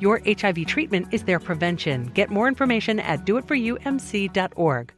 [0.00, 2.06] Your HIV treatment is their prevention.
[2.14, 4.92] Get more information at doitforumc.org.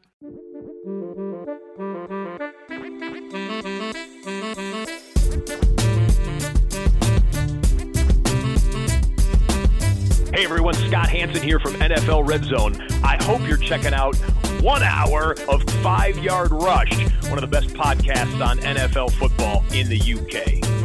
[10.34, 12.80] Hey everyone, Scott Hanson here from NFL Red Zone.
[13.03, 14.15] I hope you're checking out
[14.60, 16.92] one hour of Five Yard Rush,
[17.28, 20.78] one of the best podcasts on NFL football in the UK.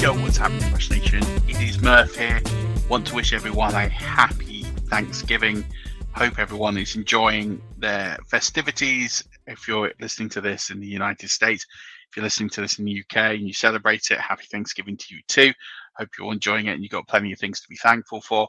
[0.00, 1.22] Yo, what's happening, Rush Nation?
[1.48, 2.40] It is Murph here.
[2.88, 5.64] Want to wish everyone a happy Thanksgiving.
[6.12, 9.24] Hope everyone is enjoying their festivities.
[9.46, 11.64] If you're listening to this in the United States,
[12.10, 15.14] if you're listening to this in the UK and you celebrate it, happy Thanksgiving to
[15.14, 15.52] you too.
[15.96, 18.46] Hope you're enjoying it and you've got plenty of things to be thankful for.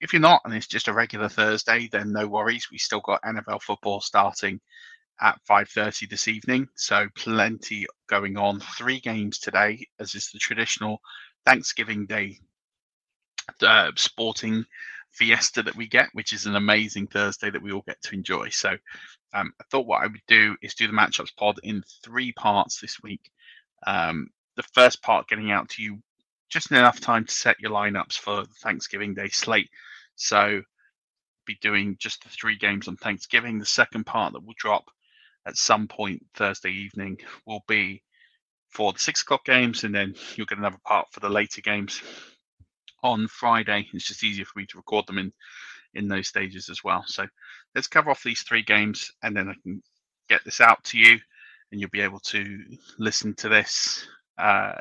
[0.00, 2.68] If you're not and it's just a regular Thursday, then no worries.
[2.70, 4.60] We still got NFL football starting
[5.20, 8.60] at 5:30 this evening, so plenty going on.
[8.60, 11.00] Three games today, as is the traditional
[11.44, 12.38] Thanksgiving Day
[13.62, 14.64] uh, sporting
[15.12, 18.48] fiesta that we get, which is an amazing Thursday that we all get to enjoy.
[18.48, 18.76] So
[19.32, 22.80] um, I thought what I would do is do the matchups pod in three parts
[22.80, 23.30] this week.
[23.86, 25.98] Um, the first part getting out to you
[26.48, 29.70] just enough time to set your lineups for the Thanksgiving Day slate.
[30.16, 30.62] So
[31.46, 33.58] be doing just the three games on Thanksgiving.
[33.58, 34.90] The second part that will drop
[35.46, 38.02] at some point Thursday evening will be
[38.70, 42.02] for the six o'clock games, and then you'll get another part for the later games
[43.02, 43.86] on Friday.
[43.92, 45.32] It's just easier for me to record them in
[45.94, 47.04] in those stages as well.
[47.06, 47.24] So
[47.74, 49.82] let's cover off these three games, and then I can
[50.28, 51.18] get this out to you,
[51.70, 52.58] and you'll be able to
[52.98, 54.06] listen to this
[54.38, 54.74] uh,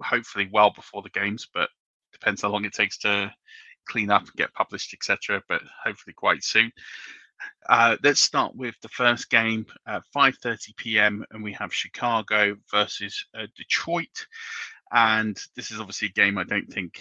[0.00, 1.68] hopefully well before the games, but
[2.12, 3.32] depends how long it takes to
[3.88, 5.42] clean up and get published, etc.
[5.48, 6.70] But hopefully quite soon.
[7.68, 11.24] Uh, let's start with the first game at 5:30 p.m.
[11.30, 14.26] and we have Chicago versus uh, Detroit,
[14.92, 17.00] and this is obviously a game I don't think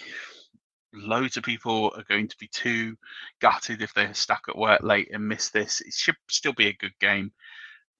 [0.94, 2.98] loads of people are going to be too
[3.40, 5.82] gutted if they're stuck at work late and miss this.
[5.82, 7.32] It should still be a good game,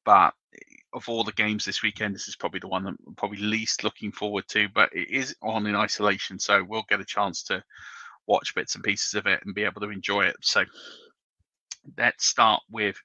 [0.06, 0.34] but
[0.94, 4.12] of all the games this weekend, this is probably the one I'm probably least looking
[4.12, 4.68] forward to.
[4.74, 7.64] But it is on in isolation, so we'll get a chance to
[8.28, 10.36] watch bits and pieces of it and be able to enjoy it.
[10.42, 10.64] So
[11.98, 12.96] let's start with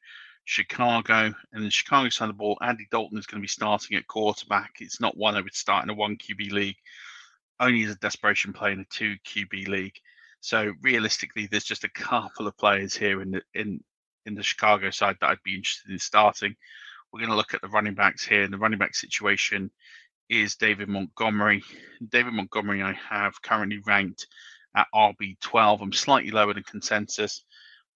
[0.44, 2.58] Chicago and the Chicago side of the ball.
[2.60, 4.76] Andy Dalton is going to be starting at quarterback.
[4.80, 6.76] It's not one I would start in a one QB league,
[7.60, 9.98] only as a desperation play in a two QB league.
[10.40, 13.82] So realistically, there's just a couple of players here in the in
[14.26, 16.54] in the Chicago side that I'd be interested in starting.
[17.12, 18.42] We're going to look at the running backs here.
[18.42, 19.70] And the running back situation
[20.28, 21.62] is David Montgomery.
[22.08, 24.26] David Montgomery, I have currently ranked
[24.74, 25.80] at RB12.
[25.80, 27.42] I'm slightly lower than consensus,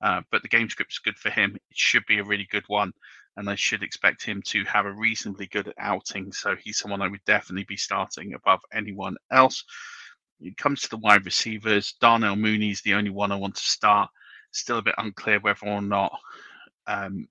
[0.02, 1.54] uh, but the game script is good for him.
[1.54, 2.92] It should be a really good one,
[3.36, 6.32] and I should expect him to have a reasonably good outing.
[6.32, 9.64] So he's someone I would definitely be starting above anyone else.
[10.40, 11.94] It comes to the wide receivers.
[12.00, 14.10] Darnell Mooney is the only one I want to start.
[14.52, 16.18] Still a bit unclear whether or not
[16.86, 17.28] um,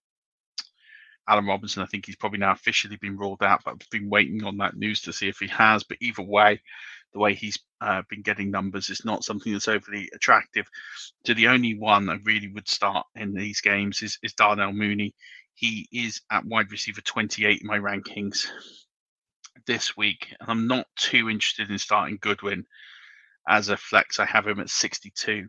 [1.30, 4.44] Allen Robinson, I think he's probably now officially been ruled out, but I've been waiting
[4.44, 5.84] on that news to see if he has.
[5.84, 6.60] But either way,
[7.14, 10.68] the way he's uh, been getting numbers is not something that's overly attractive.
[11.26, 15.14] So the only one I really would start in these games is, is Darnell Mooney.
[15.56, 18.48] He is at wide receiver 28 in my rankings
[19.66, 20.28] this week.
[20.40, 22.66] And I'm not too interested in starting Goodwin
[23.48, 24.20] as a flex.
[24.20, 25.48] I have him at 62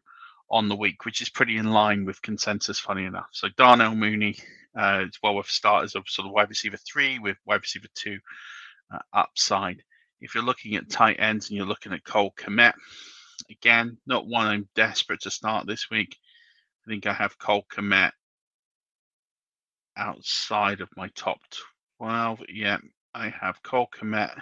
[0.50, 3.28] on the week, which is pretty in line with consensus, funny enough.
[3.32, 4.36] So Darnell Mooney
[4.76, 8.18] uh, is well with starters of sort of wide receiver three with wide receiver two
[8.92, 9.82] uh, upside.
[10.20, 12.75] If you're looking at tight ends and you're looking at Cole Kmet,
[13.50, 16.17] again, not one I'm desperate to start this week.
[16.87, 18.12] I think I have Cole Kmet
[19.96, 21.38] outside of my top
[21.99, 22.43] 12.
[22.49, 22.78] Yeah,
[23.14, 24.37] I have Cole Kmet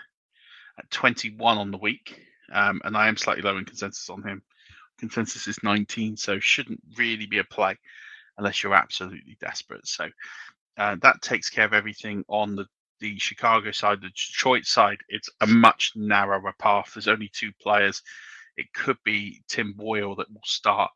[0.78, 2.20] at 21 on the week,
[2.52, 4.42] um, and I am slightly low in consensus on him.
[4.98, 7.76] Consensus is 19, so shouldn't really be a play
[8.36, 9.86] unless you're absolutely desperate.
[9.86, 10.08] So
[10.76, 12.66] uh, that takes care of everything on the
[13.00, 14.98] the Chicago side, the Detroit side.
[15.08, 16.92] It's a much narrower path.
[16.94, 18.02] There's only two players.
[18.56, 20.90] It could be Tim Boyle that will start.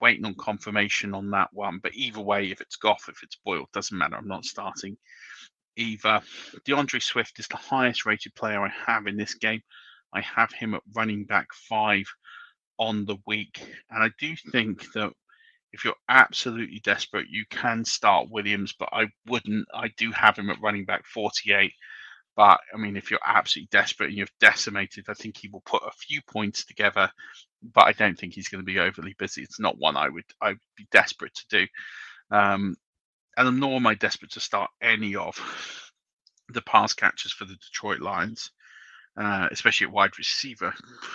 [0.00, 1.80] Waiting on confirmation on that one.
[1.82, 4.16] But either way, if it's Goff, if it's Boyle, doesn't matter.
[4.16, 4.96] I'm not starting
[5.76, 6.20] either.
[6.64, 9.62] D'Andre Swift is the highest rated player I have in this game.
[10.12, 12.06] I have him at running back five
[12.78, 13.60] on the week.
[13.90, 15.12] And I do think that
[15.72, 19.66] if you're absolutely desperate, you can start Williams, but I wouldn't.
[19.74, 21.72] I do have him at running back 48.
[22.36, 25.82] But I mean, if you're absolutely desperate and you've decimated, I think he will put
[25.84, 27.10] a few points together.
[27.74, 29.42] But I don't think he's going to be overly busy.
[29.42, 31.66] It's not one I would I would be desperate to do.
[32.36, 32.76] Um,
[33.36, 35.38] and nor am I desperate to start any of
[36.50, 38.50] the pass catchers for the Detroit Lions
[39.18, 40.74] uh, especially at wide receiver.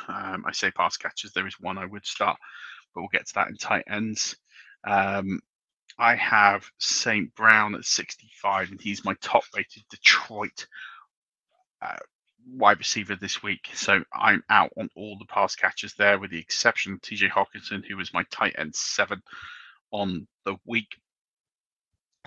[0.09, 1.33] Um, I say pass catchers.
[1.33, 2.37] There is one I would start,
[2.95, 4.37] but we'll get to that in tight ends.
[4.85, 5.41] Um,
[5.97, 7.33] I have St.
[7.35, 10.67] Brown at 65, and he's my top rated Detroit
[11.81, 11.97] uh,
[12.47, 13.69] wide receiver this week.
[13.73, 17.85] So I'm out on all the pass catchers there, with the exception of TJ Hockenson,
[17.85, 19.21] who was my tight end seven
[19.91, 20.87] on the week.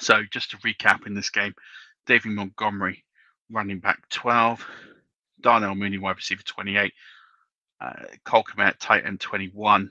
[0.01, 1.55] So just to recap in this game,
[2.07, 3.05] David Montgomery,
[3.51, 4.65] running back 12,
[5.41, 6.93] Darnell Mooney, wide receiver 28.
[7.81, 7.93] Uh,
[8.25, 9.91] Cole Kmet, tight end 21.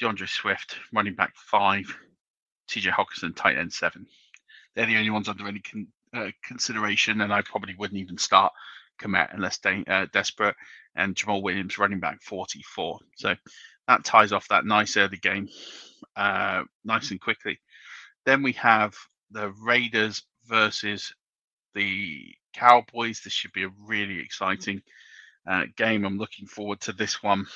[0.00, 1.84] D'Andre Swift, running back 5.
[2.70, 4.06] TJ Hockenson, tight end 7.
[4.74, 8.52] They're the only ones under any con- uh, consideration, and I probably wouldn't even start
[9.00, 10.56] Kmet unless de- uh, desperate.
[10.96, 13.00] And Jamaal Williams, running back 44.
[13.16, 13.34] So
[13.88, 15.48] that ties off that nice early game
[16.16, 17.58] uh, nice and quickly.
[18.26, 18.94] Then we have
[19.30, 21.14] the Raiders versus
[21.74, 23.20] the Cowboys.
[23.22, 24.82] This should be a really exciting
[25.48, 26.04] uh, game.
[26.04, 27.46] I'm looking forward to this one,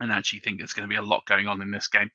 [0.00, 2.10] and actually think there's going to be a lot going on in this game.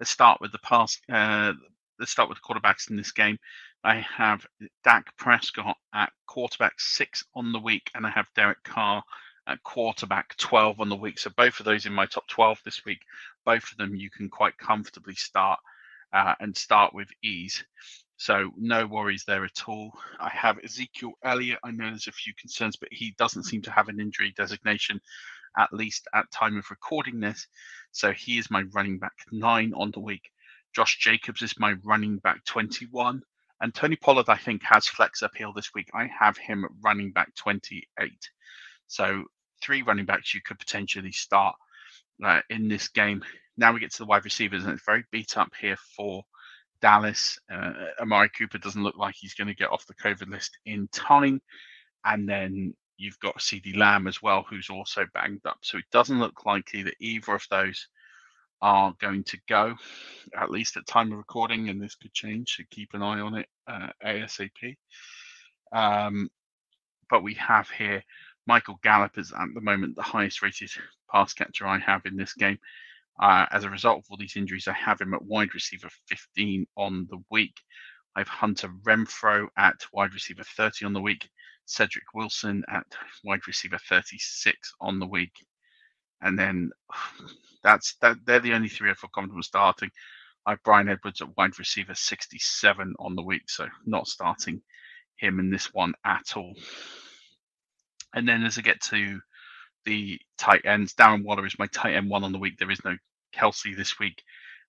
[0.00, 0.98] Let's start with the pass.
[1.10, 1.52] Uh,
[1.98, 3.38] let's start with the quarterbacks in this game.
[3.84, 4.46] I have
[4.84, 9.02] Dak Prescott at quarterback six on the week, and I have Derek Carr
[9.46, 11.18] at quarterback 12 on the week.
[11.18, 13.00] So both of those in my top 12 this week.
[13.44, 15.58] Both of them you can quite comfortably start
[16.12, 17.64] uh, and start with ease.
[18.16, 19.92] So no worries there at all.
[20.20, 21.58] I have Ezekiel Elliott.
[21.64, 25.00] I know there's a few concerns, but he doesn't seem to have an injury designation,
[25.56, 27.46] at least at time of recording this.
[27.92, 30.30] So he is my running back nine on the week.
[30.74, 33.22] Josh Jacobs is my running back 21.
[33.60, 35.90] And Tony Pollard, I think, has flex appeal this week.
[35.94, 37.86] I have him running back 28.
[38.88, 39.24] So
[39.62, 41.54] three running backs you could potentially start
[42.24, 43.22] uh, in this game.
[43.56, 46.24] Now we get to the wide receivers, and it's very beat up here for
[46.80, 47.38] Dallas.
[47.50, 50.88] Uh, Amari Cooper doesn't look like he's going to get off the COVID list in
[50.88, 51.40] time.
[52.04, 55.58] And then you've got CeeDee Lamb as well, who's also banged up.
[55.62, 57.88] So it doesn't look likely that either of those
[58.60, 59.74] are going to go,
[60.38, 61.68] at least at time of recording.
[61.68, 64.76] And this could change, so keep an eye on it uh, ASAP.
[65.72, 66.30] Um,
[67.10, 68.02] but we have here
[68.46, 70.70] Michael Gallup is at the moment the highest rated
[71.10, 72.58] pass catcher I have in this game.
[73.20, 76.66] Uh, as a result of all these injuries, I have him at wide receiver 15
[76.76, 77.54] on the week.
[78.16, 81.28] I have Hunter Renfrow at wide receiver 30 on the week,
[81.66, 82.86] Cedric Wilson at
[83.24, 85.32] wide receiver 36 on the week,
[86.20, 86.70] and then
[87.62, 88.16] that's that.
[88.24, 89.90] They're the only three I feel comfortable starting.
[90.44, 94.60] I have Bryan Edwards at wide receiver 67 on the week, so not starting
[95.16, 96.54] him in this one at all.
[98.14, 99.20] And then as I get to
[99.84, 100.94] the tight ends.
[100.94, 102.58] Darren Waller is my tight end one on the week.
[102.58, 102.96] There is no
[103.34, 104.22] Kelce this week.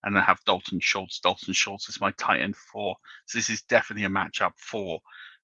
[0.03, 1.19] And I have Dalton Schultz.
[1.19, 2.95] Dalton Schultz is my tight end four.
[3.25, 4.99] So this is definitely a matchup for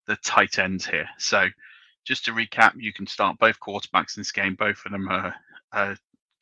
[0.09, 1.07] the tight ends here.
[1.19, 1.47] So
[2.03, 4.55] just to recap, you can start both quarterbacks in this game.
[4.55, 5.35] Both of them are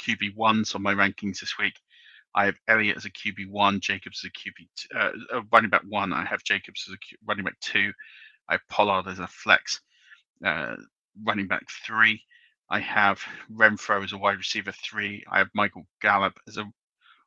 [0.02, 1.74] QB ones on my rankings this week.
[2.34, 6.14] I have Elliott as a QB one, Jacobs as a QB uh, running back one.
[6.14, 6.98] I have Jacobs as a
[7.28, 7.92] running back two.
[8.48, 9.82] I have Pollard as a flex
[10.46, 10.78] uh,
[11.26, 12.22] running back three.
[12.70, 13.20] I have
[13.52, 15.26] Renfrow as a wide receiver three.
[15.30, 16.72] I have Michael Gallup as a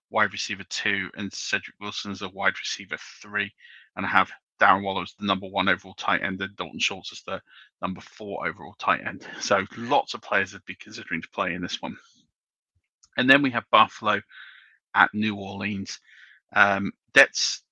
[0.08, 3.52] wide receiver two, and Cedric Wilson as a wide receiver three.
[3.96, 7.12] And I have Darren Waller as the number one overall tight end, and Dalton Schultz
[7.12, 7.40] is the
[7.80, 9.26] number four overall tight end.
[9.40, 11.96] So lots of players would be considering to play in this one.
[13.16, 14.20] And then we have Buffalo
[14.94, 16.00] at New Orleans.
[16.54, 17.62] Um, let's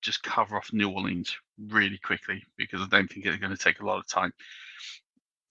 [0.00, 1.36] just cover off New Orleans
[1.68, 4.32] really quickly because I don't think it's going to take a lot of time.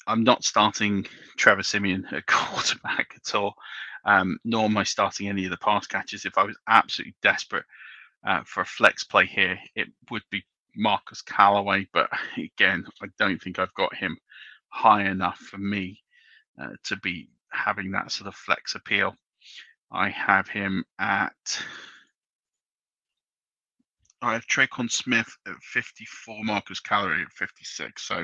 [0.08, 1.06] I'm not starting
[1.38, 3.54] Trevor Siemian at quarterback at all,
[4.04, 6.26] um, nor am I starting any of the pass catchers.
[6.26, 7.66] If I was absolutely desperate
[8.26, 10.44] uh, for a flex play here, it would be
[10.76, 11.88] Marcus Callaway.
[11.94, 14.18] But again, I don't think I've got him
[14.70, 16.00] high enough for me
[16.62, 19.16] uh, to be having that sort of flex appeal.
[19.92, 21.64] I have him at.
[24.24, 28.08] I have Tre'Quan Smith at 54, Marcus Callaway at 56.
[28.08, 28.24] So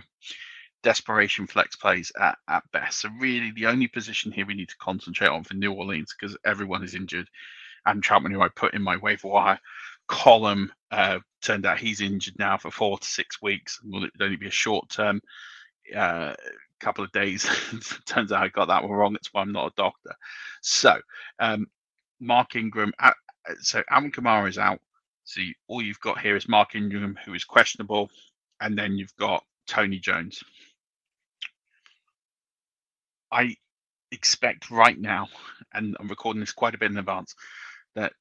[0.83, 3.01] desperation flex plays at, at best.
[3.01, 6.37] So really, the only position here we need to concentrate on for New Orleans because
[6.45, 7.27] everyone is injured.
[7.85, 9.59] And Trautman, who I put in my waiver wire
[10.07, 13.79] column, uh, turned out he's injured now for four to six weeks.
[13.83, 15.21] Will it only be a short term
[15.95, 16.33] uh,
[16.79, 17.43] couple of days?
[18.05, 19.13] Turns out I got that one wrong.
[19.13, 20.15] That's why I'm not a doctor.
[20.61, 20.99] So
[21.39, 21.67] um,
[22.19, 23.11] Mark Ingram, uh,
[23.59, 24.79] so Alvin Kamara is out.
[25.23, 28.09] So you, all you've got here is Mark Ingram, who is questionable,
[28.61, 30.41] and then you've got Tony Jones.
[33.31, 33.55] I
[34.11, 35.27] expect right now,
[35.73, 37.35] and I'm recording this quite a bit in advance,
[37.95, 38.13] that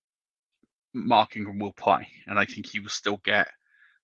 [0.92, 3.48] Mark Ingram will play, and I think he will still get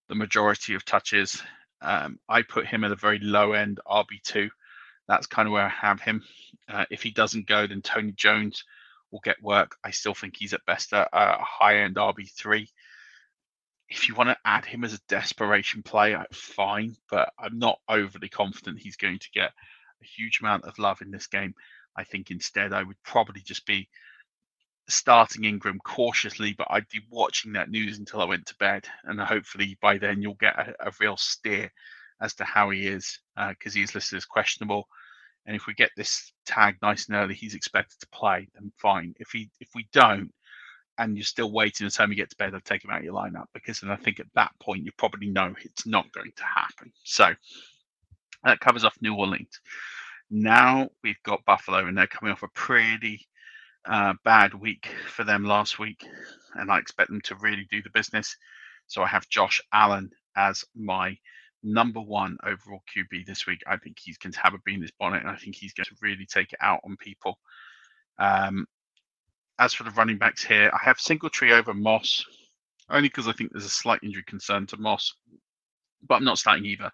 [0.09, 1.43] the majority of touches.
[1.81, 4.51] Um, I put him at a very low end RB2.
[5.09, 6.23] That's kind of where I have him.
[6.69, 8.65] Uh, if he doesn't go, then Tony Jones
[9.11, 9.77] will get work.
[9.85, 12.67] I still think he's at best a, a high end RB3.
[13.89, 18.29] If you want to add him as a desperation play, fine, but I'm not overly
[18.29, 19.51] confident he's going to get
[20.03, 21.55] a huge amount of love in this game.
[21.95, 23.89] I think instead I would probably just be
[24.89, 29.21] starting Ingram cautiously, but I'd be watching that news until I went to bed, and
[29.21, 31.71] hopefully by then you'll get a, a real steer
[32.21, 34.87] as to how he is because uh, he's listed as questionable.
[35.47, 38.49] And if we get this tag nice and early, he's expected to play.
[38.55, 39.15] Then fine.
[39.19, 40.33] If he if we don't,
[40.99, 43.05] and you're still waiting the time you get to bed, I'll take him out of
[43.05, 46.33] your lineup because then I think at that point you probably know it's not going
[46.37, 46.93] to happen.
[47.03, 47.33] So
[48.45, 49.61] that covers off New Orleans.
[50.31, 53.27] Now we've got Buffalo, and they're coming off a pretty
[53.85, 56.05] uh, bad week for them last week,
[56.55, 58.37] and I expect them to really do the business.
[58.87, 61.17] So I have Josh Allen as my
[61.63, 63.61] number one overall QB this week.
[63.67, 65.73] I think he's going to have a bee in his bonnet, and I think he's
[65.73, 67.39] going to really take it out on people.
[68.19, 68.67] Um,
[69.59, 72.25] as for the running backs here, I have Singletary over Moss,
[72.91, 75.15] only because I think there's a slight injury concern to Moss,
[76.07, 76.91] but I'm not starting either.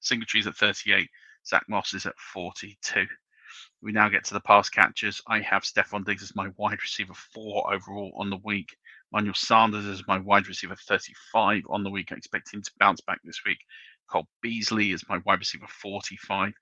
[0.00, 1.08] Singletary's at 38.
[1.46, 3.06] Zach Moss is at 42.
[3.82, 5.20] We now get to the pass catchers.
[5.26, 8.76] I have Stefon Diggs as my wide receiver four overall on the week.
[9.12, 12.12] Manuel Sanders is my wide receiver 35 on the week.
[12.12, 13.58] I expect him to bounce back this week.
[14.08, 16.52] Cole Beasley is my wide receiver 45.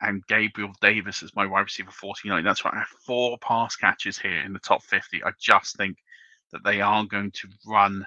[0.00, 2.42] And Gabriel Davis is my wide receiver 49.
[2.42, 2.74] That's right.
[2.74, 5.22] I have four pass catchers here in the top 50.
[5.22, 5.98] I just think
[6.52, 8.06] that they are going to run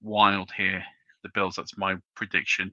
[0.00, 0.82] wild here.
[1.22, 2.72] The Bills, that's my prediction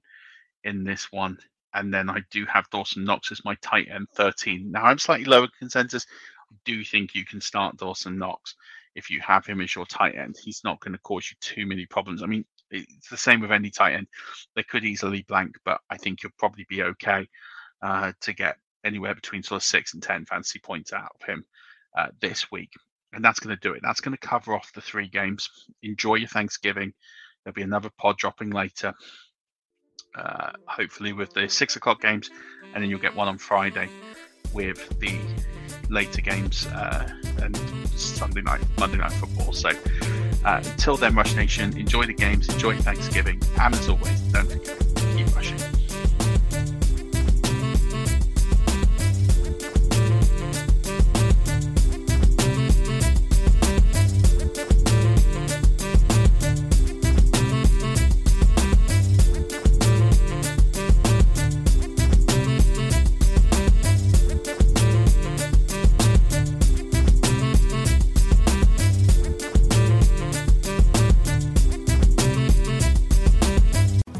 [0.64, 1.38] in this one.
[1.74, 4.70] And then I do have Dawson Knox as my tight end 13.
[4.70, 6.06] Now I'm slightly lower consensus.
[6.50, 8.54] I do think you can start Dawson Knox
[8.94, 10.36] if you have him as your tight end.
[10.42, 12.22] He's not going to cause you too many problems.
[12.22, 14.06] I mean, it's the same with any tight end.
[14.54, 17.28] They could easily blank, but I think you'll probably be okay
[17.82, 21.44] uh, to get anywhere between sort of six and 10 fantasy points out of him
[21.96, 22.70] uh, this week.
[23.12, 23.80] And that's going to do it.
[23.82, 25.48] That's going to cover off the three games.
[25.82, 26.92] Enjoy your Thanksgiving.
[27.44, 28.92] There'll be another pod dropping later
[30.16, 32.30] uh, hopefully with the six o'clock games,
[32.72, 33.88] and then you'll get one on Friday
[34.52, 35.18] with the
[35.90, 37.08] later games uh,
[37.42, 37.56] and
[37.96, 39.52] Sunday night, Monday night football.
[39.52, 39.70] So
[40.44, 44.78] uh, until then, Rush Nation, enjoy the games, enjoy Thanksgiving, and as always, don't forget,
[44.78, 45.83] to keep rushing.